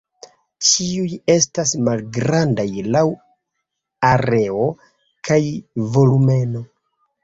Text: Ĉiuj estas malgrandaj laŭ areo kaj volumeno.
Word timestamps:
Ĉiuj 0.69 1.19
estas 1.33 1.73
malgrandaj 1.89 2.67
laŭ 2.97 3.05
areo 4.13 4.67
kaj 5.31 5.43
volumeno. 5.97 6.69